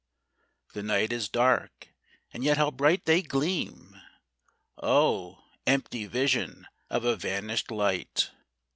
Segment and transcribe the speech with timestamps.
[0.73, 1.89] The night is dark,
[2.33, 4.01] and yet how bright they gleam!
[4.81, 5.43] Oh!
[5.67, 8.31] empty vision of a vanish'd light!